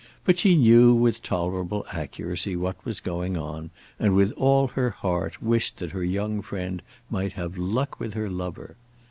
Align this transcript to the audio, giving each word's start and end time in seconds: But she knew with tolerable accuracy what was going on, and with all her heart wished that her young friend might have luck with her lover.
But 0.25 0.39
she 0.39 0.55
knew 0.55 0.95
with 0.95 1.21
tolerable 1.21 1.85
accuracy 1.93 2.55
what 2.55 2.83
was 2.83 2.99
going 2.99 3.37
on, 3.37 3.69
and 3.99 4.15
with 4.15 4.31
all 4.31 4.69
her 4.69 4.89
heart 4.89 5.43
wished 5.43 5.77
that 5.77 5.91
her 5.91 6.03
young 6.03 6.41
friend 6.41 6.81
might 7.11 7.33
have 7.33 7.55
luck 7.55 7.99
with 7.99 8.15
her 8.15 8.27
lover. 8.27 8.77